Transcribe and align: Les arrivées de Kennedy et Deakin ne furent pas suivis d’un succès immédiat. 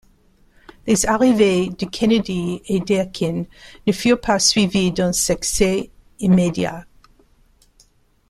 Les 0.87 1.05
arrivées 1.05 1.69
de 1.69 1.85
Kennedy 1.85 2.63
et 2.65 2.79
Deakin 2.79 3.43
ne 3.85 3.91
furent 3.91 4.19
pas 4.19 4.39
suivis 4.39 4.91
d’un 4.91 5.13
succès 5.13 5.91
immédiat. 6.17 6.87